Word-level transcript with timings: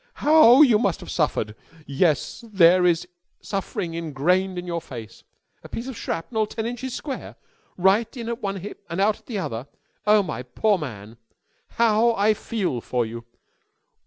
"How 0.15 0.63
you 0.63 0.79
must 0.79 0.99
have 1.01 1.11
suffered! 1.11 1.53
Yes, 1.85 2.43
there 2.51 2.87
is 2.87 3.07
suffering 3.39 3.93
ingrained 3.93 4.57
in 4.57 4.65
your 4.65 4.81
face. 4.81 5.23
A 5.63 5.69
piece 5.69 5.85
of 5.87 5.95
shrapnel? 5.95 6.47
Ten 6.47 6.65
inches 6.65 6.95
square? 6.95 7.35
Right 7.77 8.17
in 8.17 8.27
at 8.27 8.41
one 8.41 8.55
hip 8.55 8.83
and 8.89 8.99
out 8.99 9.19
at 9.19 9.25
the 9.27 9.37
other? 9.37 9.67
Oh, 10.07 10.23
my 10.23 10.41
poor 10.41 10.79
man! 10.79 11.17
How 11.77 12.13
I 12.15 12.33
feel 12.33 12.81
for 12.81 13.05
you. 13.05 13.25